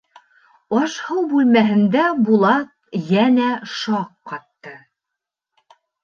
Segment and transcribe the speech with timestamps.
[0.83, 2.71] Аш-Һыу бүлмәһендә Булат
[3.09, 4.73] йәнә шаҡ ҡатты.